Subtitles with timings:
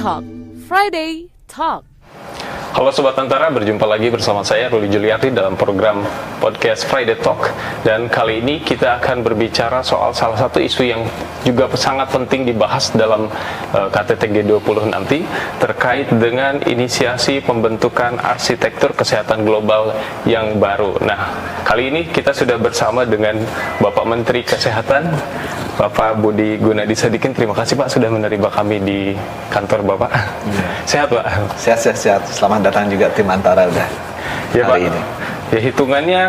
[0.00, 0.24] Talk
[0.66, 1.89] Friday Talk.
[2.70, 6.06] Halo Sobat Tentara, berjumpa lagi bersama saya Ruli Juliarti dalam program
[6.38, 7.50] podcast Friday Talk
[7.82, 11.02] Dan kali ini kita akan berbicara soal salah satu isu yang
[11.42, 13.26] juga sangat penting dibahas dalam
[13.74, 15.26] uh, KTT G20 nanti
[15.58, 19.90] Terkait dengan inisiasi pembentukan arsitektur kesehatan global
[20.22, 21.26] yang baru Nah,
[21.66, 23.34] kali ini kita sudah bersama dengan
[23.82, 25.10] Bapak Menteri Kesehatan
[25.80, 29.16] Bapak Budi Gunadi Sadikin, terima kasih Pak sudah menerima kami di
[29.48, 30.12] kantor Bapak.
[30.12, 30.68] Ya.
[30.84, 31.24] Sehat Pak?
[31.56, 32.22] Sehat, sehat, sehat.
[32.28, 33.88] Selamat datang juga tim Antara udah
[34.54, 34.90] ya, hari Pak.
[34.92, 35.02] ini.
[35.50, 36.22] Ya hitungannya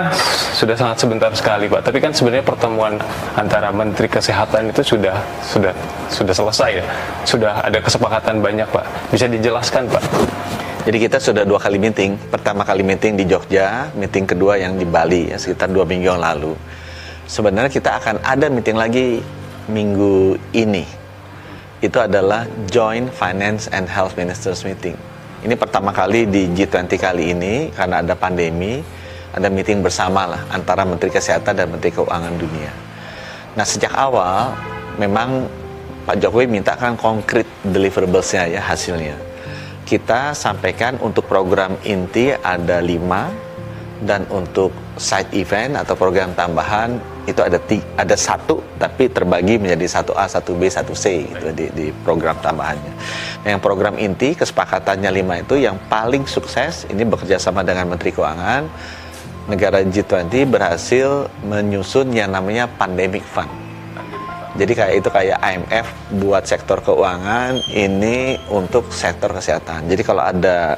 [0.57, 1.85] sudah sangat sebentar sekali Pak.
[1.85, 2.97] Tapi kan sebenarnya pertemuan
[3.37, 5.13] antara Menteri Kesehatan itu sudah
[5.45, 5.73] sudah
[6.09, 6.85] sudah selesai ya.
[7.21, 9.13] Sudah ada kesepakatan banyak Pak.
[9.13, 10.03] Bisa dijelaskan Pak?
[10.81, 12.17] Jadi kita sudah dua kali meeting.
[12.33, 16.17] Pertama kali meeting di Jogja, meeting kedua yang di Bali ya sekitar dua minggu yang
[16.17, 16.57] lalu.
[17.29, 19.21] Sebenarnya kita akan ada meeting lagi
[19.69, 20.83] minggu ini
[21.81, 24.93] itu adalah Joint Finance and Health Ministers Meeting.
[25.41, 28.77] Ini pertama kali di G20 kali ini karena ada pandemi,
[29.33, 32.69] ada meeting bersama lah antara Menteri Kesehatan dan Menteri Keuangan Dunia.
[33.57, 34.53] Nah sejak awal
[35.01, 35.49] memang
[36.05, 39.17] Pak Jokowi minta kan konkret deliverablesnya ya hasilnya.
[39.81, 43.33] Kita sampaikan untuk program inti ada lima
[44.05, 44.69] dan untuk
[45.01, 50.25] side event atau program tambahan itu ada tiga, ada satu tapi terbagi menjadi satu A,
[50.25, 52.93] satu B, satu C gitu di, di program tambahannya.
[53.45, 58.09] Nah, yang program inti kesepakatannya lima itu yang paling sukses ini bekerja sama dengan Menteri
[58.13, 58.65] Keuangan
[59.49, 63.49] negara G20 berhasil menyusun yang namanya pandemic fund.
[64.51, 65.87] Jadi kayak itu kayak IMF
[66.19, 69.87] buat sektor keuangan ini untuk sektor kesehatan.
[69.87, 70.75] Jadi kalau ada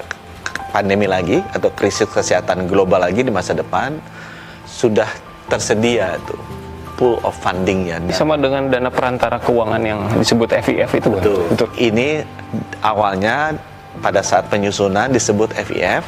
[0.70, 3.98] pandemi lagi atau krisis kesehatan global lagi di masa depan
[4.70, 5.10] sudah
[5.48, 6.40] tersedia tuh
[6.94, 7.98] pool of fundingnya.
[8.14, 11.42] Sama dengan dana perantara keuangan yang disebut FIF itu betul.
[11.50, 11.70] Betul.
[11.78, 12.22] Ini
[12.86, 13.58] awalnya
[14.02, 16.06] pada saat penyusunan disebut FIF,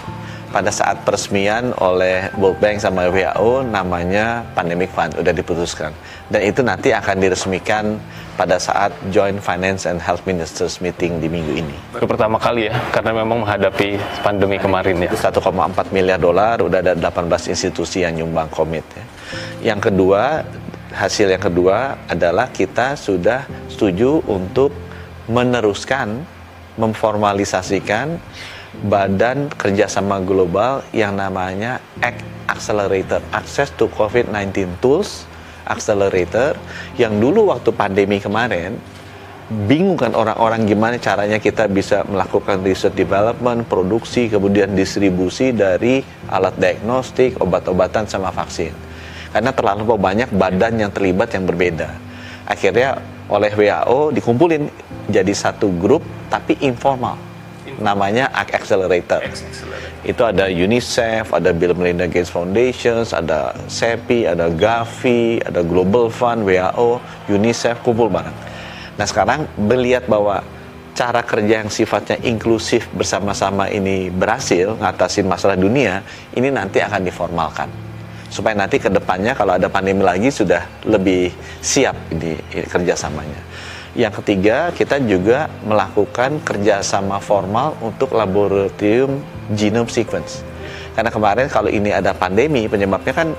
[0.53, 5.91] pada saat peresmian oleh World Bank sama WHO namanya Pandemic Fund udah diputuskan
[6.31, 7.99] dan itu nanti akan diresmikan
[8.35, 11.75] pada saat Joint Finance and Health Ministers meeting di minggu ini.
[11.95, 15.11] Baru pertama kali ya, karena memang menghadapi pandemi kemarin ya.
[15.11, 19.03] 1,4 miliar dolar, udah ada 18 institusi yang nyumbang komit ya.
[19.61, 20.45] Yang kedua,
[20.93, 24.71] hasil yang kedua adalah kita sudah setuju untuk
[25.27, 26.21] meneruskan,
[26.77, 28.19] memformalisasikan
[28.85, 35.25] badan kerjasama global yang namanya ACT Accelerator, Access to COVID-19 Tools,
[35.65, 36.53] accelerator
[36.95, 38.77] yang dulu waktu pandemi kemarin
[39.45, 46.01] bingung kan orang-orang gimana caranya kita bisa melakukan research development, produksi, kemudian distribusi dari
[46.33, 48.84] alat diagnostik, obat-obatan sama vaksin.
[49.35, 51.91] Karena terlalu banyak badan yang terlibat yang berbeda.
[52.47, 54.71] Akhirnya oleh WHO dikumpulin
[55.11, 57.19] jadi satu grup tapi informal.
[57.83, 59.27] Namanya Accelerator.
[59.27, 66.07] Accelerator itu ada UNICEF, ada Bill Melinda Gates Foundation, ada CEPI, ada Gavi, ada Global
[66.07, 68.37] Fund, WHO, UNICEF kumpul bareng.
[68.95, 70.45] Nah sekarang melihat bahwa
[70.95, 77.67] cara kerja yang sifatnya inklusif bersama-sama ini berhasil ngatasin masalah dunia, ini nanti akan diformalkan
[78.35, 81.31] supaya nanti ke depannya kalau ada pandemi lagi sudah lebih
[81.63, 83.39] siap ini, ini kerjasamanya.
[83.95, 89.23] Yang ketiga, kita juga melakukan kerjasama formal untuk laboratorium
[89.55, 90.43] genome sequence.
[90.91, 93.31] Karena kemarin kalau ini ada pandemi, penyebabnya kan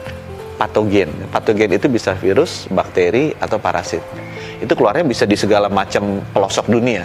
[0.56, 1.12] patogen.
[1.28, 4.00] Patogen itu bisa virus, bakteri, atau parasit.
[4.56, 7.04] Itu keluarnya bisa di segala macam pelosok dunia.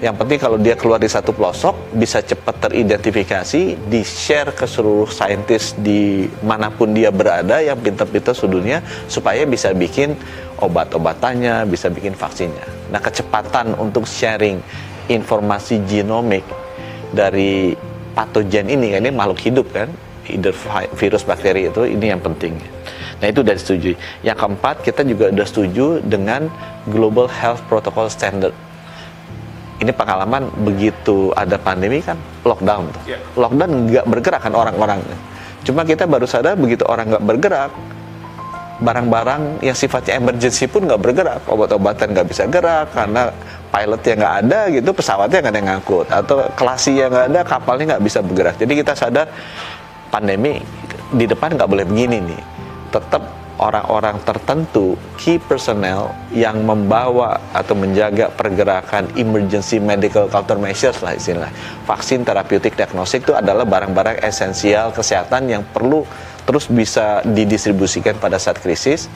[0.00, 5.76] Yang penting kalau dia keluar di satu pelosok, bisa cepat teridentifikasi, di-share ke seluruh saintis
[5.76, 8.80] di mana pun dia berada yang pintar-pintar sedunia,
[9.12, 10.16] supaya bisa bikin
[10.56, 12.64] obat-obatannya, bisa bikin vaksinnya.
[12.88, 14.64] Nah, kecepatan untuk sharing
[15.12, 16.48] informasi genomik
[17.12, 17.76] dari
[18.16, 19.92] patogen ini, ini makhluk hidup kan,
[20.32, 20.56] either
[20.96, 22.56] virus, bakteri itu, ini yang penting.
[23.20, 23.94] Nah, itu sudah disetujui.
[24.24, 26.48] Yang keempat, kita juga sudah setuju dengan
[26.88, 28.69] Global Health Protocol Standard.
[29.80, 33.02] Ini pengalaman begitu ada pandemi kan lockdown tuh.
[33.16, 33.20] Yeah.
[33.32, 35.00] Lockdown nggak bergerak kan orang-orang.
[35.64, 37.72] Cuma kita baru sadar begitu orang nggak bergerak,
[38.84, 43.32] barang-barang yang sifatnya emergency pun nggak bergerak, obat-obatan nggak bisa gerak karena
[43.72, 47.40] pilot yang nggak ada gitu, pesawatnya nggak ada yang ngangkut atau kelasi yang nggak ada,
[47.44, 48.54] kapalnya nggak bisa bergerak.
[48.60, 49.26] Jadi kita sadar
[50.12, 50.60] pandemi
[51.12, 52.40] di depan nggak boleh begini nih,
[52.92, 53.22] tetap
[53.60, 61.52] orang-orang tertentu, key personnel yang membawa atau menjaga pergerakan emergency medical countermeasures lah istilah.
[61.84, 66.08] Vaksin, terapeutik, diagnostik itu adalah barang-barang esensial kesehatan yang perlu
[66.48, 69.06] terus bisa didistribusikan pada saat krisis.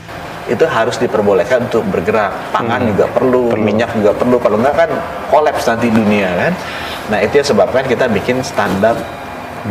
[0.45, 2.53] Itu harus diperbolehkan untuk bergerak.
[2.53, 4.37] Pangan juga perlu, minyak juga perlu.
[4.39, 4.91] Kalau enggak kan
[5.33, 6.53] kolaps nanti dunia kan?
[7.09, 8.95] Nah itu yang sebabkan kita bikin standar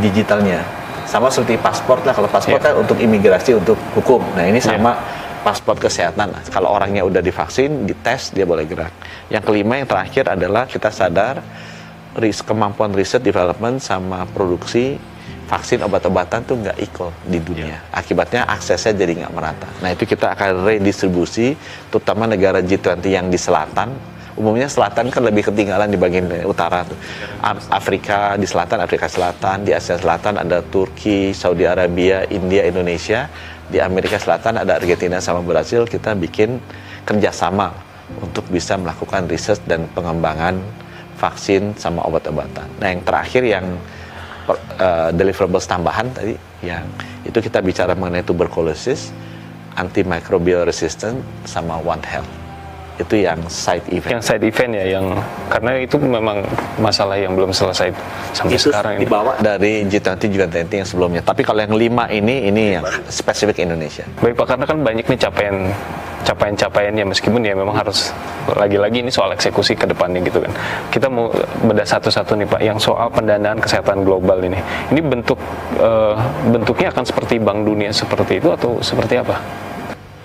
[0.02, 2.66] digitalnya sama seperti paspor lah kalau paspor Iya.
[2.72, 4.96] kan untuk imigrasi untuk hukum nah ini sama
[5.44, 8.94] paspor kesehatan kalau orangnya udah divaksin dites dia boleh gerak
[9.28, 11.44] yang kelima yang terakhir adalah kita sadar
[12.16, 14.96] ris kemampuan riset development sama produksi
[15.44, 17.78] vaksin obat-obatan tuh nggak equal di dunia.
[17.92, 19.68] Akibatnya aksesnya jadi nggak merata.
[19.84, 21.54] Nah itu kita akan redistribusi,
[21.92, 24.13] terutama negara G20 yang di selatan.
[24.34, 26.98] Umumnya selatan kan lebih ketinggalan di bagian utara tuh.
[27.70, 33.30] Afrika di selatan, Afrika Selatan, di Asia Selatan ada Turki, Saudi Arabia, India, Indonesia.
[33.70, 35.86] Di Amerika Selatan ada Argentina sama Brasil.
[35.86, 36.58] Kita bikin
[37.06, 37.74] kerjasama
[38.22, 40.60] untuk bisa melakukan riset dan pengembangan
[41.18, 42.68] vaksin sama obat-obatan.
[42.82, 43.66] Nah yang terakhir yang
[44.82, 46.84] eh, deliverables tambahan tadi yang
[47.24, 49.16] itu kita bicara mengenai tuberculosis,
[49.80, 52.43] antimicrobial resistant sama One Health.
[53.02, 54.12] Itu yang side event.
[54.20, 55.06] yang side event ya yang
[55.50, 56.46] karena itu memang
[56.78, 57.90] masalah yang belum selesai
[58.38, 59.02] sampai itu sekarang ini.
[59.06, 61.22] dibawa dari G20 G20 yang sebelumnya.
[61.26, 64.06] Tapi kalau yang lima ini ini yang spesifik Indonesia.
[64.22, 65.56] Baik Pak, karena kan banyak nih capaian
[66.24, 68.16] capaian-capaiannya meskipun ya memang harus
[68.48, 70.52] lagi-lagi ini soal eksekusi ke depannya gitu kan.
[70.88, 71.30] Kita mau
[71.68, 74.58] bedah satu-satu nih Pak, yang soal pendanaan kesehatan global ini.
[74.90, 75.38] Ini bentuk
[75.78, 76.16] eh,
[76.50, 79.36] bentuknya akan seperti Bank Dunia seperti itu atau seperti apa?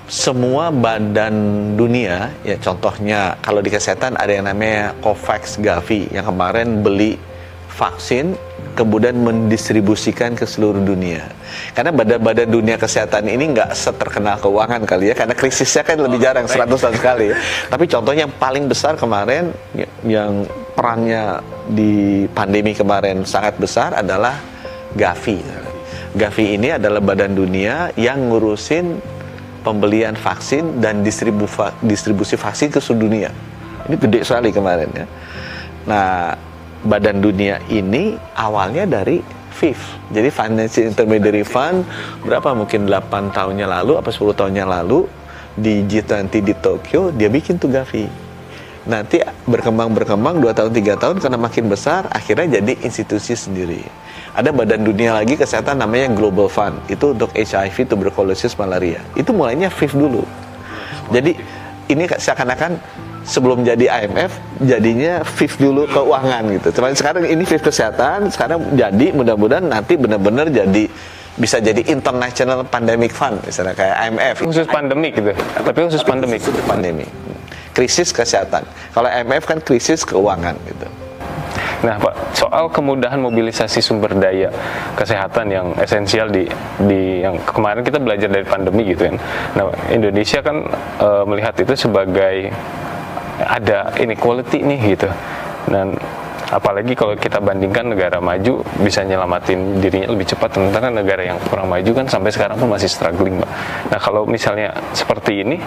[0.08, 1.36] Semua badan
[1.76, 7.20] dunia ya contohnya kalau di kesehatan ada yang namanya Covax Gavi yang kemarin beli
[7.68, 8.32] vaksin
[8.74, 11.26] kemudian mendistribusikan ke seluruh dunia.
[11.74, 16.46] Karena badan-badan dunia kesehatan ini nggak seterkenal keuangan kali ya karena krisisnya kan lebih jarang
[16.46, 17.26] 100 tahun sekali.
[17.34, 17.36] Ya.
[17.66, 20.46] tapi contohnya yang paling besar kemarin y- yang
[20.78, 24.38] perannya di pandemi kemarin sangat besar adalah
[24.94, 25.38] Gavi.
[26.14, 29.17] Gavi ini adalah badan dunia yang ngurusin
[29.62, 31.48] pembelian vaksin dan distribu
[31.82, 33.30] distribusi vaksin ke seluruh dunia.
[33.88, 35.06] Ini gede sekali kemarin ya.
[35.88, 36.36] Nah,
[36.84, 39.24] badan dunia ini awalnya dari
[39.58, 39.98] FIF.
[40.14, 41.82] Jadi Financial Intermediary Fund
[42.22, 45.10] berapa mungkin 8 tahunnya lalu apa 10 tahunnya lalu
[45.58, 48.06] di G20 di Tokyo dia bikin tuh Gavi.
[48.86, 53.82] Nanti berkembang berkembang 2 tahun 3 tahun karena makin besar akhirnya jadi institusi sendiri.
[54.38, 56.78] Ada badan dunia lagi kesehatan namanya Global Fund.
[56.86, 59.02] Itu untuk HIV, tuberculosis, malaria.
[59.18, 60.22] Itu mulainya FIF dulu.
[61.10, 61.34] Jadi
[61.90, 62.78] ini seakan-akan
[63.26, 66.78] sebelum jadi IMF jadinya FIF dulu keuangan gitu.
[66.78, 70.86] Cuman sekarang ini FIF kesehatan, sekarang jadi mudah-mudahan nanti benar-benar jadi
[71.34, 75.34] bisa jadi International Pandemic Fund misalnya kayak IMF Khusus pandemik gitu.
[75.34, 76.42] Tapi khusus pandemik.
[76.66, 77.06] pandemi
[77.78, 80.90] krisis kesehatan kalau IMF kan krisis keuangan gitu
[81.78, 84.50] Nah, Pak, soal kemudahan mobilisasi sumber daya
[84.98, 86.50] kesehatan yang esensial di
[86.82, 89.16] di yang kemarin kita belajar dari pandemi gitu kan.
[89.54, 90.66] Nah, Indonesia kan
[90.98, 92.50] eh, melihat itu sebagai
[93.38, 95.06] ada inequality nih gitu.
[95.70, 95.94] Dan
[96.50, 101.70] apalagi kalau kita bandingkan negara maju bisa nyelamatin dirinya lebih cepat sementara negara yang kurang
[101.70, 103.50] maju kan sampai sekarang pun masih struggling, Pak.
[103.94, 105.62] Nah, kalau misalnya seperti ini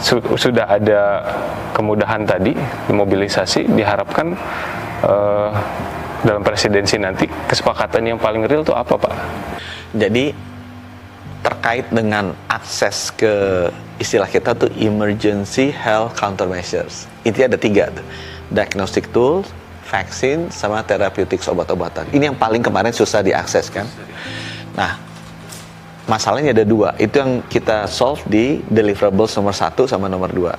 [0.00, 1.00] su- sudah ada
[1.76, 2.56] kemudahan tadi
[2.90, 4.34] mobilisasi diharapkan
[5.04, 5.50] eh,
[6.20, 9.14] dalam presidensi nanti kesepakatan yang paling real itu apa pak?
[9.96, 10.32] Jadi
[11.40, 13.32] terkait dengan akses ke
[13.96, 17.08] istilah kita tuh emergency health countermeasures.
[17.24, 18.04] Intinya ada tiga tuh.
[18.52, 19.48] Diagnostic tools,
[19.88, 22.08] vaksin, sama therapeutics obat-obatan.
[22.12, 23.88] Ini yang paling kemarin susah diakses kan.
[24.76, 25.09] Nah,
[26.10, 26.90] masalahnya ada dua.
[26.98, 30.58] Itu yang kita solve di deliverables nomor satu sama nomor dua.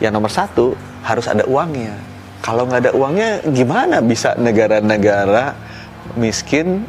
[0.00, 0.72] Yang nomor satu
[1.04, 1.92] harus ada uangnya.
[2.40, 5.52] Kalau nggak ada uangnya, gimana bisa negara-negara
[6.16, 6.88] miskin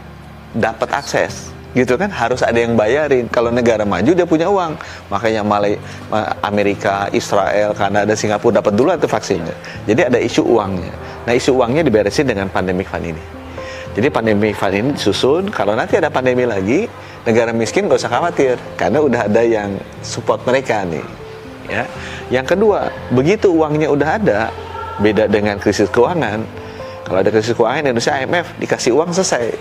[0.56, 1.52] dapat akses?
[1.76, 3.28] Gitu kan harus ada yang bayarin.
[3.28, 4.80] Kalau negara maju dia punya uang,
[5.12, 5.78] makanya Malay,
[6.10, 9.54] Ma- Amerika, Israel, Kanada, Singapura dapat dulu tuh vaksinnya.
[9.86, 10.94] Jadi ada isu uangnya.
[11.28, 13.24] Nah isu uangnya diberesin dengan pandemic fund ini.
[13.94, 16.90] Jadi pandemi fund ini disusun, kalau nanti ada pandemi lagi,
[17.28, 21.04] negara miskin gak usah khawatir, karena udah ada yang support mereka nih.
[21.70, 21.84] Ya.
[22.30, 24.40] Yang kedua, begitu uangnya udah ada,
[25.00, 26.44] beda dengan krisis keuangan.
[27.06, 29.54] Kalau ada krisis keuangan Indonesia IMF dikasih uang selesai.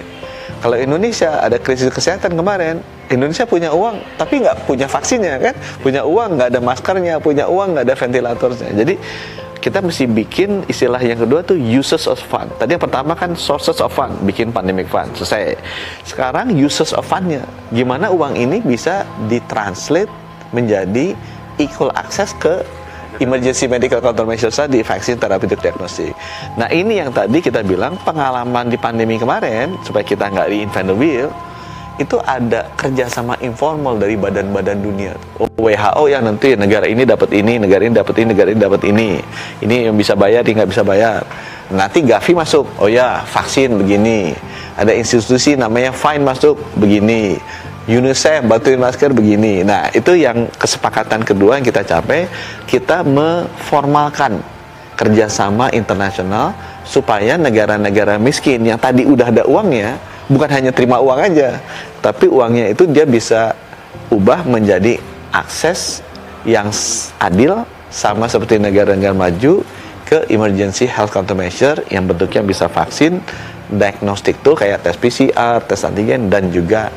[0.59, 6.03] Kalau Indonesia ada krisis kesehatan kemarin, Indonesia punya uang tapi nggak punya vaksinnya kan, punya
[6.03, 8.69] uang nggak ada maskernya, punya uang nggak ada ventilatornya.
[8.75, 8.95] Jadi
[9.59, 12.49] kita mesti bikin istilah yang kedua tuh uses of fund.
[12.57, 15.59] Tadi yang pertama kan sources of fund, bikin pandemic fund, selesai.
[16.07, 17.43] Sekarang uses of fundnya,
[17.75, 20.11] gimana uang ini bisa ditranslate
[20.55, 21.13] menjadi
[21.59, 22.63] equal access ke
[23.19, 26.15] emergency medical countermeasures tadi vaksin therapeutic diagnostic.
[26.55, 30.97] Nah ini yang tadi kita bilang pengalaman di pandemi kemarin supaya kita nggak reinvent the
[30.97, 31.29] wheel
[31.99, 35.13] itu ada kerjasama informal dari badan-badan dunia.
[35.43, 38.83] Oh, WHO yang nanti negara ini dapat ini, negara ini dapat ini, negara ini dapat
[38.87, 39.11] ini.
[39.67, 41.27] Ini yang bisa bayar, ini nggak bisa bayar.
[41.75, 44.33] Nanti Gavi masuk, oh ya vaksin begini.
[44.79, 47.37] Ada institusi namanya Fine masuk begini.
[47.89, 49.65] UNICEF bantuin masker begini.
[49.65, 52.29] Nah itu yang kesepakatan kedua yang kita capai,
[52.69, 54.39] kita meformalkan
[54.95, 56.53] kerjasama internasional
[56.85, 59.97] supaya negara-negara miskin yang tadi udah ada uangnya
[60.29, 61.59] bukan hanya terima uang aja,
[62.05, 63.57] tapi uangnya itu dia bisa
[64.13, 65.01] ubah menjadi
[65.33, 66.01] akses
[66.45, 66.71] yang
[67.21, 69.65] adil sama seperti negara-negara maju
[70.09, 73.21] ke emergency health countermeasure yang bentuknya bisa vaksin,
[73.69, 76.89] diagnostik tool kayak tes PCR, tes antigen dan juga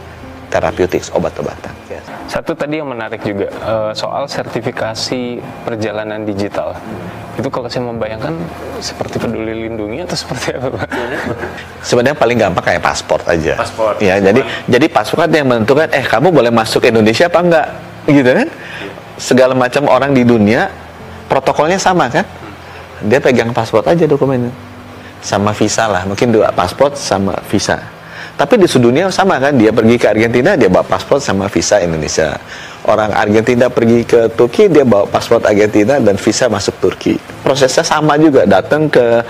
[0.47, 1.80] terapeutics obat-obatan.
[2.29, 6.77] Satu tadi yang menarik juga uh, soal sertifikasi perjalanan digital.
[7.39, 8.35] Itu kalau saya membayangkan
[8.83, 10.89] seperti peduli lindungi atau seperti apa, Pak?
[11.81, 13.55] Sebenarnya paling gampang kayak paspor aja.
[13.55, 13.95] Paspor.
[14.03, 17.67] Ya, jadi jadi paspor yang menentukan eh kamu boleh masuk Indonesia apa enggak,
[18.11, 18.47] gitu kan?
[19.15, 20.67] Segala macam orang di dunia
[21.31, 22.27] protokolnya sama kan?
[23.05, 24.51] Dia pegang paspor aja dokumennya.
[25.21, 28.00] Sama visa lah, mungkin dua paspor sama visa
[28.41, 32.41] tapi di seluruh sama kan, dia pergi ke Argentina dia bawa paspor sama visa Indonesia.
[32.89, 37.21] Orang Argentina pergi ke Turki dia bawa paspor Argentina dan visa masuk Turki.
[37.45, 39.21] Prosesnya sama juga, datang ke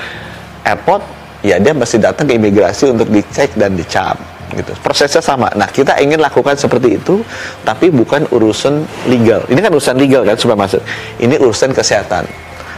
[0.63, 1.03] airport
[1.43, 4.15] ya dia mesti datang ke imigrasi untuk dicek dan dicap
[4.55, 4.71] gitu.
[4.79, 5.51] Prosesnya sama.
[5.59, 7.19] Nah, kita ingin lakukan seperti itu,
[7.67, 8.79] tapi bukan urusan
[9.11, 9.43] legal.
[9.51, 10.79] Ini kan urusan legal kan supaya masuk.
[11.19, 12.23] Ini urusan kesehatan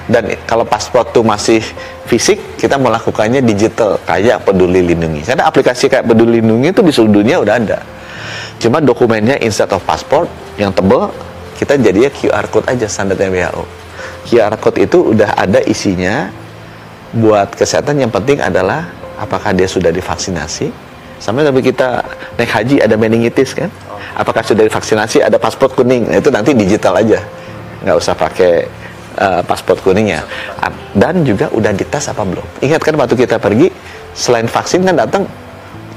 [0.09, 1.61] dan kalau paspor itu masih
[2.09, 5.23] fisik kita melakukannya digital kayak peduli lindungi.
[5.23, 7.79] Karena aplikasi kayak peduli lindungi itu di seluruh dunia udah ada.
[8.59, 10.27] Cuma dokumennya instead of pasport
[10.59, 11.11] yang tebel
[11.55, 13.83] kita jadinya QR code aja standarnya WHO
[14.23, 16.31] QR code itu udah ada isinya
[17.13, 17.99] buat kesehatan.
[17.99, 20.71] Yang penting adalah apakah dia sudah divaksinasi.
[21.19, 22.03] Sampai tapi kita
[22.35, 23.71] naik haji ada meningitis kan?
[24.15, 26.11] Apakah sudah divaksinasi ada paspor kuning?
[26.11, 27.19] Nah, itu nanti digital aja.
[27.83, 28.67] Nggak usah pakai
[29.19, 30.23] uh, paspor kuningnya
[30.93, 33.69] dan juga udah dites apa belum ingat kan waktu kita pergi
[34.13, 35.25] selain vaksin kan datang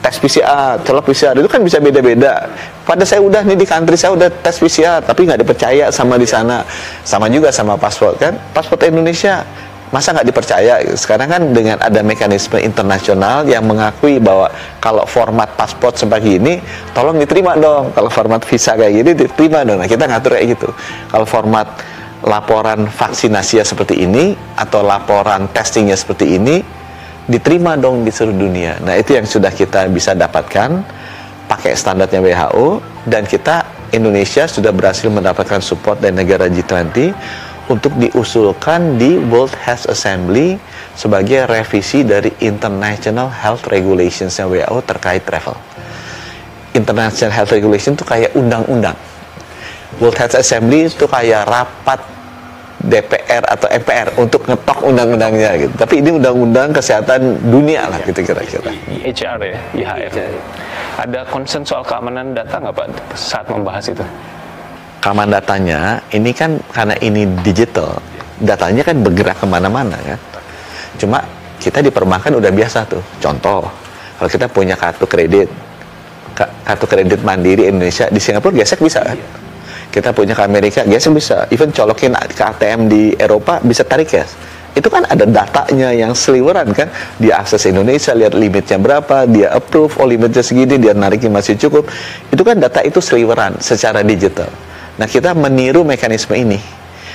[0.07, 2.47] tes PCR, colok PCR itu kan bisa beda-beda.
[2.87, 6.23] Pada saya udah nih di country saya udah tes PCR, tapi nggak dipercaya sama di
[6.29, 6.63] sana.
[7.03, 9.43] Sama juga sama paspor kan, paspor Indonesia
[9.91, 10.79] masa nggak dipercaya?
[10.95, 14.47] Sekarang kan dengan ada mekanisme internasional yang mengakui bahwa
[14.79, 16.63] kalau format paspor seperti ini,
[16.95, 17.91] tolong diterima dong.
[17.91, 19.83] Kalau format visa kayak gini diterima dong.
[19.83, 20.69] Nah kita ngatur kayak gitu.
[21.11, 21.67] Kalau format
[22.25, 26.57] laporan vaksinasi seperti ini atau laporan testingnya seperti ini
[27.27, 28.79] diterima dong di seluruh dunia.
[28.81, 30.81] Nah itu yang sudah kita bisa dapatkan
[31.51, 32.69] pakai standarnya WHO
[33.07, 37.15] dan kita Indonesia sudah berhasil mendapatkan support dari negara G20
[37.67, 40.55] untuk diusulkan di World Health Assembly
[40.95, 45.59] sebagai revisi dari International Health Regulations WHO terkait travel.
[46.79, 48.95] International Health Regulation itu kayak undang-undang.
[49.97, 52.00] World Health Assembly itu kayak rapat
[52.87, 55.75] DPR atau MPR untuk ngetok undang-undangnya gitu.
[55.75, 58.71] Tapi ini undang-undang kesehatan dunia lah gitu kira-kira.
[58.87, 60.33] IHR ya, IHR.
[61.00, 62.87] Ada concern soal keamanan data nggak Pak
[63.17, 64.05] saat membahas itu?
[65.00, 65.81] Keamanan datanya
[66.12, 67.97] ini kan karena ini digital,
[68.45, 70.21] datanya kan bergerak ke mana-mana kan.
[71.00, 71.19] Cuma
[71.57, 73.03] kita di perbankan udah biasa tuh.
[73.19, 73.65] Contoh,
[74.21, 75.49] kalau kita punya kartu kredit,
[76.37, 79.19] kartu kredit mandiri Indonesia di Singapura gesek bisa kan?
[79.97, 84.29] Kita punya ke Amerika gesek bisa even colokin ke ATM di Eropa bisa tarik ya
[84.76, 86.93] itu kan ada datanya yang seliweran kan?
[87.17, 91.88] Dia akses Indonesia lihat limitnya berapa dia approve oh limitnya segini dia nariknya masih cukup.
[92.29, 94.53] Itu kan data itu seliweran secara digital.
[95.00, 96.61] Nah kita meniru mekanisme ini.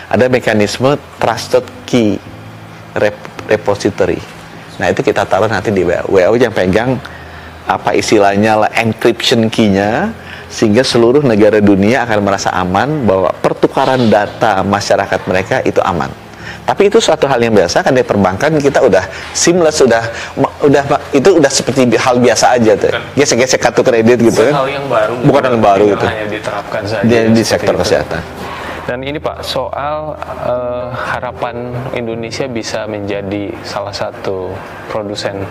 [0.09, 2.17] Ada mekanisme trusted key
[2.97, 3.13] rep
[3.45, 4.17] repository.
[4.81, 6.97] Nah itu kita taruh nanti di WHO WHO yang pegang
[7.69, 10.09] apa istilahnya lah encryption key-nya
[10.51, 16.11] sehingga seluruh negara dunia akan merasa aman bahwa pertukaran data masyarakat mereka itu aman.
[16.61, 19.01] Tapi itu suatu hal yang biasa kan di perbankan kita udah
[19.33, 20.03] seamless sudah
[20.61, 22.91] udah itu udah seperti hal biasa aja tuh.
[23.17, 24.53] Gesek-gesek kartu kredit gitu kan.
[24.53, 25.15] Hal yang baru.
[25.25, 26.05] Bukan hal yang baru itu.
[26.05, 27.81] Hanya diterapkan saja di, di sektor itu.
[27.81, 28.21] kesehatan.
[28.81, 34.51] Dan ini Pak, soal uh, harapan Indonesia bisa menjadi salah satu
[34.89, 35.45] produsen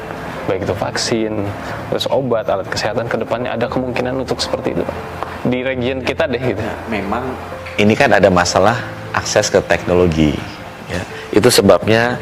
[0.50, 1.46] baik itu vaksin,
[1.94, 4.84] terus obat, alat kesehatan ke depannya ada kemungkinan untuk seperti itu
[5.46, 6.58] di region kita deh gitu.
[6.58, 7.22] Ya, memang
[7.78, 8.82] ini kan ada masalah
[9.14, 10.34] akses ke teknologi.
[10.90, 11.06] Ya.
[11.30, 12.18] Itu sebabnya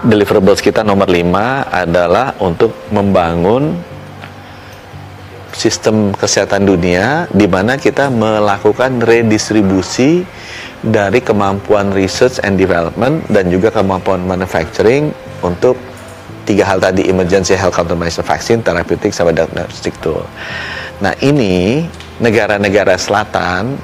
[0.00, 3.76] deliverables kita nomor 5 adalah untuk membangun
[5.52, 10.24] sistem kesehatan dunia di mana kita melakukan redistribusi
[10.82, 15.78] dari kemampuan research and development dan juga kemampuan manufacturing untuk
[16.42, 20.22] tiga hal tadi emergency health countermeasure vaksin, therapeutic sama diagnostic tool.
[21.02, 21.86] Nah ini
[22.22, 23.78] negara-negara selatan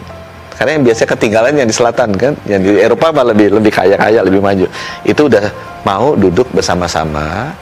[0.59, 4.27] karena yang biasa ketinggalan yang di selatan kan, yang di Eropa malah lebih lebih kaya-kaya,
[4.27, 4.67] lebih maju.
[5.07, 5.55] Itu udah
[5.87, 7.55] mau duduk bersama-sama.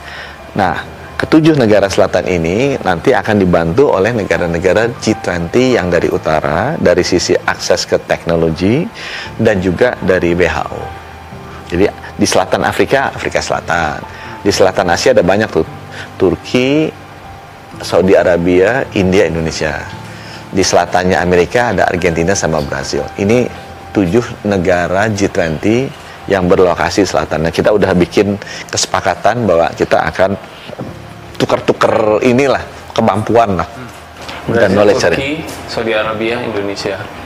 [0.56, 0.80] Nah,
[1.20, 7.36] ketujuh negara selatan ini nanti akan dibantu oleh negara-negara G20 yang dari utara, dari sisi
[7.36, 8.88] akses ke teknologi
[9.36, 10.80] dan juga dari WHO.
[11.68, 11.84] Jadi
[12.16, 14.15] di selatan Afrika, Afrika Selatan.
[14.46, 15.66] Di selatan Asia ada banyak tuh.
[16.14, 16.86] Turki,
[17.82, 19.82] Saudi Arabia, India, Indonesia
[20.54, 23.02] di selatannya Amerika ada Argentina sama Brasil.
[23.18, 23.50] Ini
[23.90, 25.90] tujuh negara G20
[26.30, 27.48] yang berlokasi selatan.
[27.48, 28.38] Nah, kita udah bikin
[28.70, 30.38] kesepakatan bahwa kita akan
[31.36, 32.62] tukar-tukar inilah
[32.94, 33.68] kemampuan lah
[34.46, 37.25] dan knowledge Turki, Saudi Arabia, Indonesia.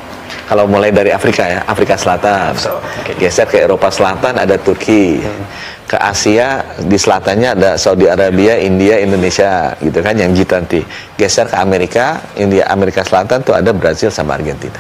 [0.51, 2.59] Kalau mulai dari Afrika ya, Afrika Selatan.
[2.59, 3.15] So, okay.
[3.23, 5.23] Geser ke Eropa Selatan ada Turki.
[5.23, 5.47] Hmm.
[5.87, 10.83] Ke Asia di selatannya ada Saudi Arabia, India, Indonesia gitu kan yang G20.
[11.15, 14.79] Geser ke Amerika, India, Amerika Selatan tuh ada Brazil sama Argentina.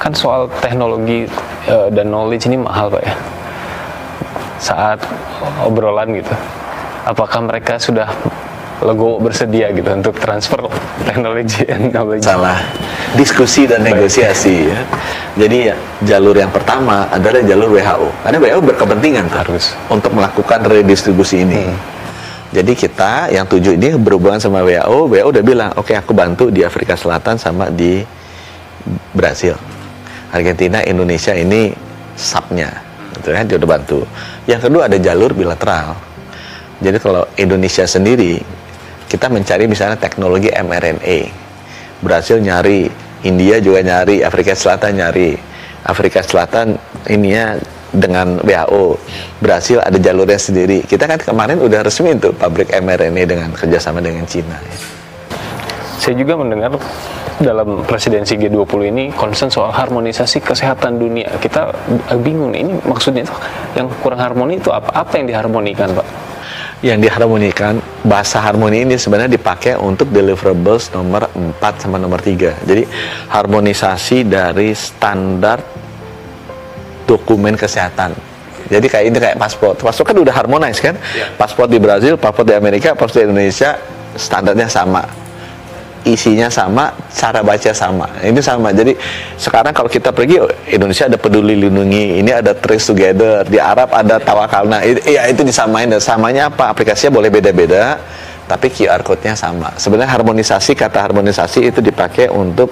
[0.00, 1.28] Kan soal teknologi
[1.68, 3.14] uh, dan knowledge ini mahal Pak ya.
[4.56, 5.04] Saat
[5.60, 6.32] obrolan gitu.
[7.04, 8.08] Apakah mereka sudah
[8.84, 10.60] Lego bersedia gitu untuk transfer
[11.08, 12.24] teknologi and knowledge.
[12.28, 12.60] Salah.
[13.16, 14.80] Diskusi dan negosiasi ya.
[15.36, 18.08] Jadi ya jalur yang pertama adalah jalur WHO.
[18.24, 21.64] Karena WHO berkepentingan harus untuk melakukan redistribusi ini.
[21.64, 21.96] Hmm.
[22.56, 26.48] Jadi kita yang tujuh ini berhubungan sama WHO, WHO udah bilang, oke okay, aku bantu
[26.48, 28.00] di Afrika Selatan sama di
[29.12, 29.52] Brasil.
[30.30, 31.72] Argentina, Indonesia ini
[32.16, 32.70] subnya,
[33.18, 34.00] gitu kan, dia udah bantu.
[34.48, 35.96] Yang kedua ada jalur bilateral.
[36.80, 38.40] Jadi kalau Indonesia sendiri
[39.06, 41.18] kita mencari misalnya teknologi mRNA.
[42.02, 42.90] Brasil nyari,
[43.24, 45.38] India juga nyari, Afrika Selatan nyari.
[45.86, 46.74] Afrika Selatan
[47.06, 47.54] ininya
[47.94, 48.98] dengan WHO.
[49.38, 50.82] Brasil ada jalurnya sendiri.
[50.82, 54.58] Kita kan kemarin udah resmi itu pabrik mRNA dengan kerjasama dengan Cina.
[54.58, 54.76] Ya.
[55.96, 56.76] Saya juga mendengar
[57.40, 61.30] dalam presidensi G20 ini concern soal harmonisasi kesehatan dunia.
[61.40, 61.72] Kita
[62.20, 63.34] bingung ini maksudnya itu
[63.74, 64.92] yang kurang harmoni itu apa?
[64.92, 66.06] Apa yang diharmonikan, Pak?
[66.84, 72.84] Yang diharmonikan bahasa harmoni ini sebenarnya dipakai untuk deliverables nomor 4 sama nomor 3 jadi
[73.32, 75.64] harmonisasi dari standar
[77.06, 78.12] dokumen kesehatan.
[78.66, 80.98] Jadi kayak ini kayak paspor paspor kan udah harmonis kan?
[81.14, 81.30] Ya.
[81.38, 83.78] paspor di Brazil paspor di Amerika paspor di Indonesia
[84.18, 85.06] standarnya sama
[86.06, 88.06] isinya sama, cara baca sama.
[88.22, 88.70] Ini sama.
[88.70, 88.94] Jadi
[89.34, 90.38] sekarang kalau kita pergi
[90.70, 94.86] Indonesia ada peduli lindungi, ini ada trace together, di Arab ada tawakalna.
[94.86, 95.90] Iya itu disamain.
[95.90, 96.70] Dan samanya apa?
[96.70, 97.98] Aplikasinya boleh beda-beda,
[98.46, 99.74] tapi QR code-nya sama.
[99.74, 102.70] Sebenarnya harmonisasi kata harmonisasi itu dipakai untuk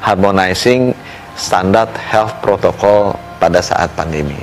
[0.00, 0.96] harmonizing
[1.36, 4.36] standar health protocol pada saat pandemi.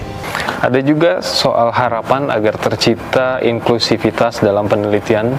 [0.61, 5.33] Ada juga soal harapan agar tercipta inklusivitas dalam penelitian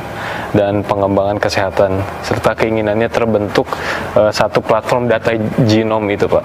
[0.52, 3.68] dan pengembangan kesehatan serta keinginannya terbentuk
[4.16, 5.32] uh, satu platform data
[5.64, 6.44] genom itu Pak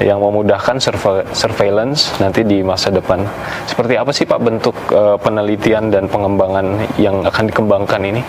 [0.00, 0.80] yang memudahkan
[1.36, 3.20] surveillance nanti di masa depan.
[3.68, 8.22] Seperti apa sih Pak bentuk uh, penelitian dan pengembangan yang akan dikembangkan ini?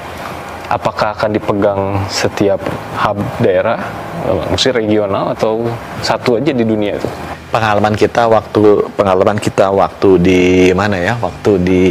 [0.71, 2.60] Apakah akan dipegang setiap
[2.95, 3.80] hub daerah,
[4.28, 5.67] uh, maksudnya regional atau
[6.04, 7.12] satu aja di dunia itu?
[7.52, 11.84] pengalaman kita waktu pengalaman kita waktu di mana ya waktu di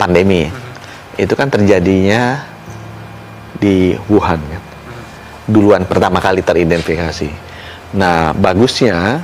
[0.00, 0.48] pandemi
[1.18, 2.46] itu kan terjadinya
[3.58, 4.60] di Wuhan ya.
[5.50, 7.28] duluan pertama kali teridentifikasi
[7.98, 9.20] nah bagusnya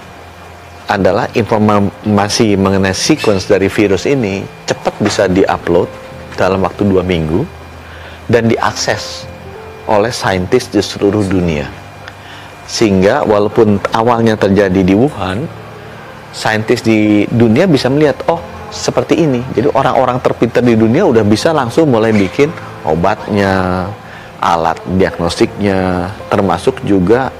[0.85, 5.89] adalah informasi mengenai sequence dari virus ini cepat bisa diupload
[6.37, 7.47] dalam waktu dua minggu
[8.29, 9.25] dan diakses
[9.89, 11.69] oleh saintis di seluruh dunia
[12.65, 15.45] sehingga walaupun awalnya terjadi di Wuhan
[16.33, 18.41] saintis di dunia bisa melihat oh
[18.75, 19.41] seperti ini.
[19.55, 22.51] Jadi orang-orang terpintar di dunia udah bisa langsung mulai bikin
[22.83, 23.87] obatnya
[24.43, 27.31] alat diagnostiknya termasuk juga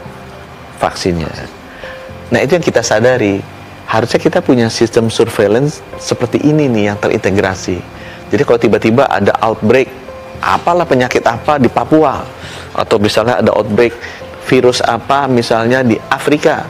[0.79, 1.29] vaksinnya.
[2.33, 3.43] Nah itu yang kita sadari.
[3.85, 7.79] Harusnya kita punya sistem surveillance seperti ini nih yang terintegrasi.
[8.33, 9.93] Jadi kalau tiba-tiba ada outbreak
[10.41, 12.25] apalah penyakit apa di Papua?
[12.73, 13.93] Atau misalnya ada outbreak
[14.49, 16.65] virus apa misalnya di Afrika?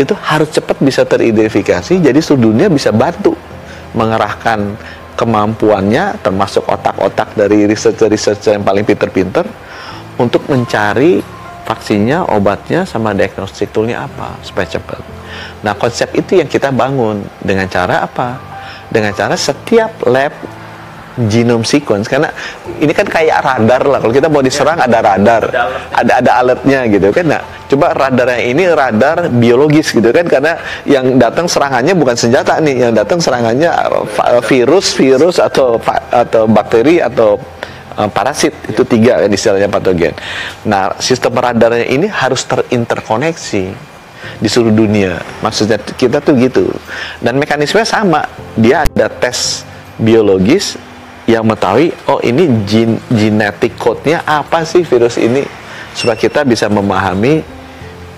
[0.00, 3.36] Itu harus cepat bisa teridentifikasi jadi seluruh dunia bisa bantu
[3.96, 4.76] mengerahkan
[5.16, 9.48] kemampuannya termasuk otak-otak dari researcher-researcher yang paling pinter-pinter
[10.20, 11.24] untuk mencari
[11.66, 15.02] vaksinnya, obatnya, sama diagnostik toolnya apa supaya cepat.
[15.66, 18.38] Nah konsep itu yang kita bangun dengan cara apa?
[18.86, 20.30] Dengan cara setiap lab
[21.24, 22.06] genome sequence.
[22.06, 22.28] Karena
[22.76, 23.98] ini kan kayak radar lah.
[24.04, 25.48] Kalau kita mau diserang ada radar.
[25.96, 27.24] Ada ada alertnya gitu kan.
[27.24, 30.28] Nah coba radarnya ini radar biologis gitu kan.
[30.28, 32.88] Karena yang datang serangannya bukan senjata nih.
[32.88, 35.80] Yang datang serangannya uh, virus virus atau
[36.12, 37.40] atau bakteri atau
[37.96, 38.52] uh, parasit.
[38.68, 40.12] Itu tiga kan istilahnya patogen.
[40.68, 43.64] Nah sistem radarnya ini harus terinterkoneksi
[44.36, 45.16] di seluruh dunia.
[45.40, 46.68] Maksudnya kita tuh gitu.
[47.24, 48.28] Dan mekanismenya sama.
[48.56, 49.64] Dia ada tes
[49.96, 50.76] biologis
[51.26, 55.42] yang mengetahui oh ini gen genetic code-nya apa sih virus ini
[55.96, 57.42] supaya kita bisa memahami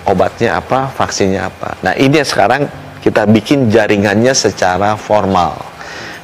[0.08, 1.76] obatnya apa, vaksinnya apa.
[1.84, 2.66] Nah, ini yang sekarang
[3.04, 5.54] kita bikin jaringannya secara formal.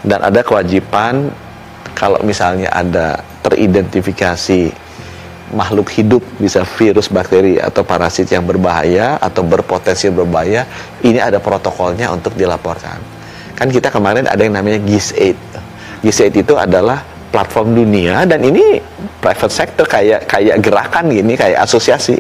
[0.05, 1.33] Dan ada kewajiban
[1.97, 4.73] kalau misalnya ada teridentifikasi
[5.55, 10.66] makhluk hidup bisa virus, bakteri atau parasit yang berbahaya atau berpotensi berbahaya,
[11.05, 12.99] ini ada protokolnya untuk dilaporkan.
[13.55, 15.44] Kan kita kemarin ada yang namanya GIS-8
[16.05, 17.01] G8 itu adalah
[17.33, 18.79] platform dunia dan ini
[19.19, 22.14] private sector kayak kayak gerakan gini kayak asosiasi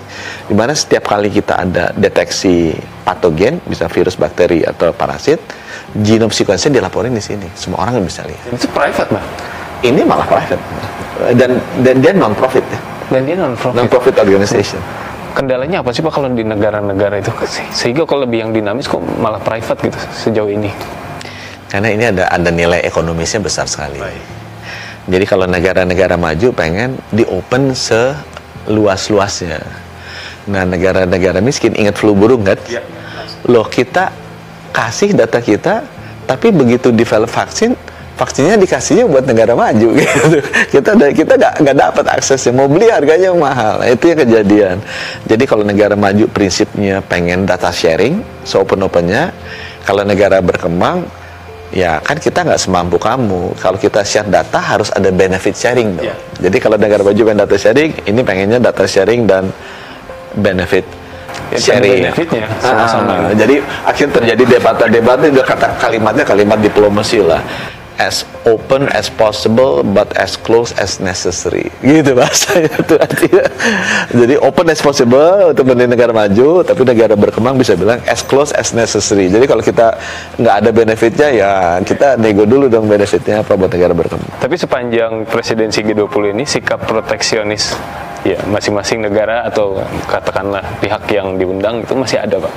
[0.50, 2.74] di mana setiap kali kita ada deteksi
[3.06, 5.38] patogen bisa virus bakteri atau parasit
[5.94, 7.46] genome sequence dilaporin di sini.
[7.54, 8.58] Semua orang bisa lihat.
[8.58, 9.26] Itu private bang
[9.84, 10.62] ini malah private.
[11.36, 12.80] Dan dan dia non profit ya.
[13.12, 14.80] Dan dia non profit non profit organization.
[15.36, 17.30] Kendalanya apa sih pak kalau di negara-negara itu?
[17.70, 20.72] Sehingga kalau lebih yang dinamis kok malah private gitu sejauh ini
[21.74, 23.98] karena ini ada ada nilai ekonomisnya besar sekali.
[23.98, 24.22] Baik.
[25.10, 29.58] Jadi kalau negara-negara maju pengen di open seluas-luasnya.
[30.54, 32.62] Nah negara-negara miskin ingat flu burung kan?
[32.70, 32.78] Ya.
[33.50, 34.14] Loh kita
[34.70, 35.82] kasih data kita,
[36.30, 37.74] tapi begitu develop vaksin,
[38.14, 40.38] vaksinnya dikasihnya buat negara maju gitu.
[40.78, 43.82] Kita kita nggak nggak dapat aksesnya, mau beli harganya mahal.
[43.82, 44.78] Nah, itu yang kejadian.
[45.26, 49.34] Jadi kalau negara maju prinsipnya pengen data sharing, so open opennya.
[49.82, 51.23] Kalau negara berkembang
[51.72, 53.56] ya kan kita nggak semampu kamu.
[53.56, 56.10] Kalau kita share data harus ada benefit sharing dong.
[56.10, 56.18] Yeah.
[56.48, 59.48] Jadi kalau negara baju pengen data sharing, ini pengennya data sharing dan
[60.36, 60.84] benefit
[61.54, 62.10] ya, sharing.
[62.10, 63.30] Benefitnya sama-sama.
[63.30, 67.40] Ah, jadi akhirnya terjadi debat-debat itu kata kalimatnya kalimat diplomasi lah
[67.98, 71.70] as open as possible but as close as necessary.
[71.80, 73.44] Gitu bahasanya itu artinya.
[74.10, 78.50] Jadi open as possible untuk menjadi negara maju tapi negara berkembang bisa bilang as close
[78.54, 79.30] as necessary.
[79.30, 79.94] Jadi kalau kita
[80.38, 81.50] nggak ada benefitnya ya
[81.82, 84.42] kita nego dulu dong benefitnya apa buat negara berkembang.
[84.42, 87.74] Tapi sepanjang presidensi G20 ini sikap proteksionis
[88.24, 89.76] ya masing-masing negara atau
[90.08, 92.54] katakanlah pihak yang diundang itu masih ada pak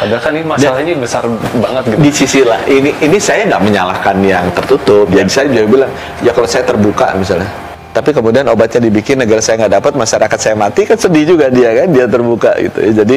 [0.00, 1.22] Padahal kan ini masalahnya Dan, besar
[1.60, 1.96] banget gitu.
[2.00, 5.04] Di sisi lah, ini ini saya nggak menyalahkan yang tertutup.
[5.12, 5.92] Jadi saya juga bilang,
[6.24, 7.52] ya kalau saya terbuka misalnya.
[7.92, 11.84] Tapi kemudian obatnya dibikin negara saya nggak dapat, masyarakat saya mati kan sedih juga dia
[11.84, 12.78] kan, dia terbuka gitu.
[12.80, 12.92] Ya.
[13.04, 13.16] Jadi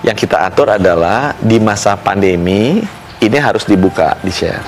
[0.00, 2.80] yang kita atur adalah di masa pandemi
[3.20, 4.64] ini harus dibuka, di share.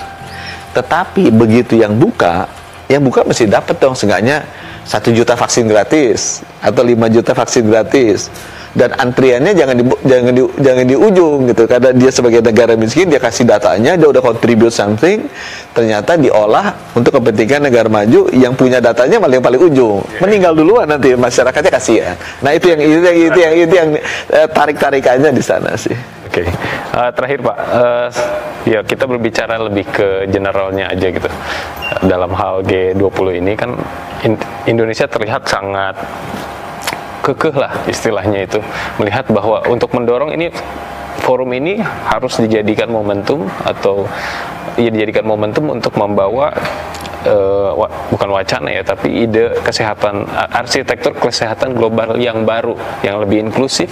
[0.77, 2.51] Tetapi begitu yang buka,
[2.91, 4.45] yang buka mesti dapat dong, seenggaknya
[4.91, 8.27] satu juta vaksin gratis atau 5 juta vaksin gratis.
[8.71, 11.67] Dan antriannya jangan di jangan di jangan di ujung gitu.
[11.67, 15.27] Karena dia sebagai negara miskin dia kasih datanya dia udah contribute something.
[15.75, 19.99] Ternyata diolah untuk kepentingan negara maju yang punya datanya paling paling ujung.
[20.23, 22.15] Meninggal duluan nanti masyarakatnya kasihan.
[22.47, 23.91] Nah itu yang itu yang itu yang itu yang
[24.39, 26.49] eh, tarik tarikannya di sana sih Oke, okay.
[26.95, 28.09] uh, eh, terakhir Pak, uh,
[28.63, 31.27] ya kita berbicara lebih ke generalnya aja gitu.
[32.07, 33.75] Dalam hal G20 ini kan
[34.71, 35.99] Indonesia terlihat sangat
[37.27, 38.63] kekeh lah istilahnya itu
[39.03, 40.55] melihat bahwa untuk mendorong ini
[41.27, 44.07] forum ini harus dijadikan momentum atau
[44.79, 46.55] ya dijadikan momentum untuk membawa
[47.27, 47.73] uh,
[48.13, 53.91] bukan wacana ya tapi ide kesehatan arsitektur kesehatan global yang baru yang lebih inklusif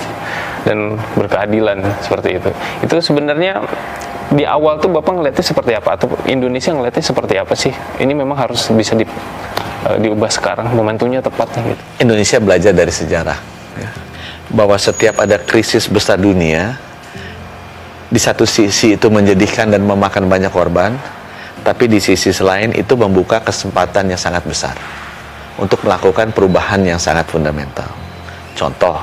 [0.64, 2.50] dan berkeadilan seperti itu
[2.84, 3.64] itu sebenarnya
[4.28, 8.36] di awal tuh bapak ngeliatnya seperti apa atau Indonesia ngeliatnya seperti apa sih ini memang
[8.36, 9.08] harus bisa di
[9.88, 11.82] uh, diubah sekarang momentumnya tepatnya gitu.
[12.04, 13.38] Indonesia belajar dari sejarah
[13.80, 13.90] ya.
[14.52, 16.76] bahwa setiap ada krisis besar dunia
[18.08, 20.96] di satu sisi itu menjadikan dan memakan banyak korban
[21.60, 24.76] tapi di sisi lain itu membuka kesempatan yang sangat besar
[25.60, 27.88] untuk melakukan perubahan yang sangat fundamental
[28.56, 28.96] contoh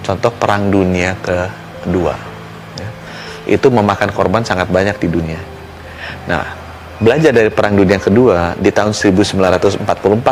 [0.00, 2.16] contoh perang dunia kedua
[2.80, 2.90] ya.
[3.52, 5.40] itu memakan korban sangat banyak di dunia
[6.24, 6.64] nah
[7.02, 9.82] belajar dari Perang Dunia Kedua di tahun 1944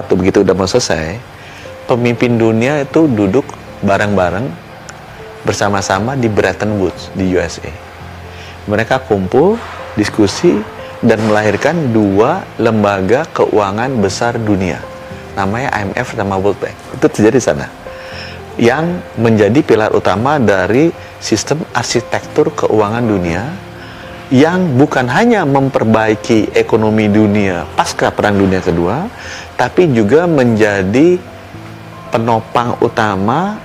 [0.09, 1.19] tuh begitu udah mau selesai,
[1.91, 3.45] pemimpin dunia itu duduk
[3.83, 4.47] bareng-bareng
[5.43, 7.71] bersama-sama di Bretton Woods di USA.
[8.71, 9.59] Mereka kumpul,
[9.99, 10.63] diskusi,
[11.03, 14.79] dan melahirkan dua lembaga keuangan besar dunia.
[15.35, 16.77] Namanya IMF sama World Bank.
[16.95, 17.67] Itu terjadi di sana.
[18.55, 23.43] Yang menjadi pilar utama dari sistem arsitektur keuangan dunia
[24.33, 29.05] yang bukan hanya memperbaiki ekonomi dunia pasca Perang Dunia Kedua,
[29.61, 31.21] tapi juga menjadi
[32.09, 33.61] penopang utama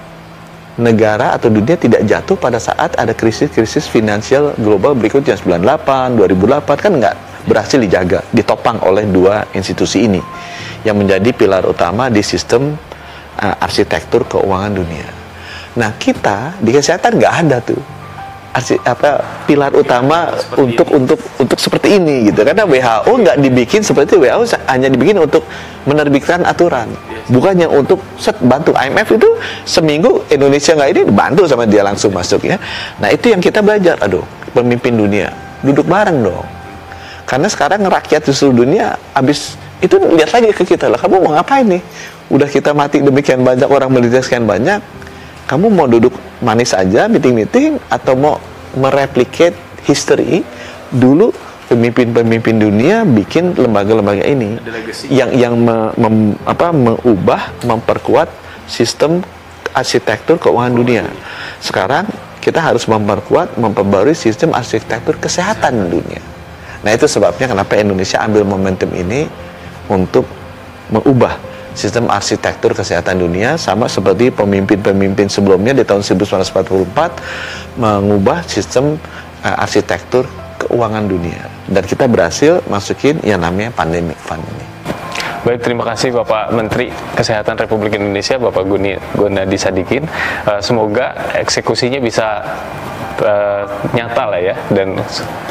[0.78, 6.92] negara atau dunia tidak jatuh pada saat ada krisis-krisis finansial global berikutnya 98, 2008 kan
[7.02, 7.16] nggak
[7.50, 10.22] berhasil dijaga, ditopang oleh dua institusi ini
[10.86, 12.78] yang menjadi pilar utama di sistem
[13.42, 15.10] uh, arsitektur keuangan dunia.
[15.78, 17.97] Nah kita di kesehatan nggak ada tuh
[18.84, 20.98] apa pilar utama seperti untuk ini.
[20.98, 22.42] untuk untuk seperti ini gitu.
[22.42, 25.46] Karena WHO nggak dibikin seperti WHO hanya dibikin untuk
[25.86, 26.90] menerbitkan aturan.
[27.30, 29.30] Bukannya untuk set bantu IMF itu
[29.68, 32.58] seminggu Indonesia nggak ini bantu sama dia langsung masuk ya.
[32.98, 35.30] Nah itu yang kita belajar aduh pemimpin dunia
[35.62, 36.48] duduk bareng dong.
[37.28, 41.38] Karena sekarang rakyat di seluruh dunia habis itu lihat lagi ke kita lah kamu mau
[41.38, 41.84] ngapain nih?
[42.28, 44.82] Udah kita mati demikian banyak orang menderita sekian banyak
[45.48, 46.12] kamu mau duduk
[46.44, 48.36] manis aja meeting-meeting atau mau
[48.78, 50.46] mereplicate history
[50.94, 51.34] dulu
[51.68, 54.56] pemimpin-pemimpin dunia bikin lembaga-lembaga ini
[55.12, 56.16] yang yang me, mem,
[56.48, 58.32] apa, mengubah memperkuat
[58.68, 59.20] sistem
[59.76, 61.04] arsitektur keuangan dunia.
[61.60, 62.08] Sekarang
[62.40, 66.24] kita harus memperkuat memperbarui sistem arsitektur kesehatan dunia.
[66.82, 69.28] Nah itu sebabnya kenapa Indonesia ambil momentum ini
[69.92, 70.24] untuk
[70.88, 71.36] mengubah
[71.78, 78.98] sistem arsitektur kesehatan dunia sama seperti pemimpin-pemimpin sebelumnya di tahun 1944 mengubah sistem
[79.46, 80.26] uh, arsitektur
[80.58, 84.66] keuangan dunia dan kita berhasil masukin yang namanya pandemic fund ini.
[85.46, 90.04] Baik, terima kasih Bapak Menteri Kesehatan Republik Indonesia, Bapak Guni Gunadi Sadikin.
[90.44, 92.42] Uh, semoga eksekusinya bisa
[93.24, 94.56] uh, nyata lah ya.
[94.70, 94.98] Dan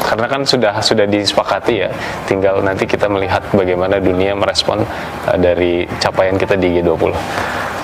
[0.07, 1.89] karena kan sudah sudah disepakati ya
[2.23, 4.79] tinggal nanti kita melihat bagaimana dunia merespon
[5.27, 7.11] uh, dari capaian kita di G20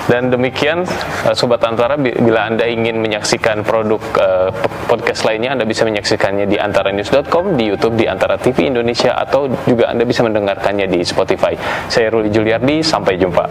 [0.08, 0.84] dan demikian
[1.28, 4.50] uh, Sobat Antara bila Anda ingin menyaksikan produk uh,
[4.88, 9.92] podcast lainnya Anda bisa menyaksikannya di antaranews.com di YouTube di Antara TV Indonesia atau juga
[9.92, 11.56] Anda bisa mendengarkannya di Spotify.
[11.92, 13.46] Saya Ruli Juliardi sampai jumpa